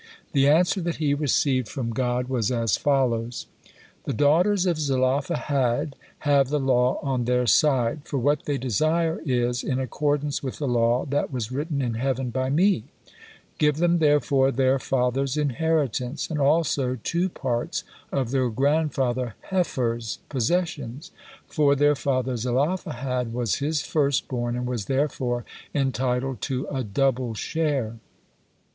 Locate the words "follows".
2.75-3.45